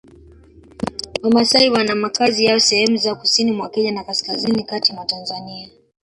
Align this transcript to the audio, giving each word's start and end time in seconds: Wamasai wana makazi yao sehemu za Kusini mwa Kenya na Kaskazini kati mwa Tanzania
Wamasai 1.23 1.69
wana 1.69 1.95
makazi 1.95 2.45
yao 2.45 2.59
sehemu 2.59 2.97
za 2.97 3.15
Kusini 3.15 3.51
mwa 3.51 3.69
Kenya 3.69 3.91
na 3.91 4.03
Kaskazini 4.03 4.63
kati 4.63 4.93
mwa 4.93 5.05
Tanzania 5.05 5.69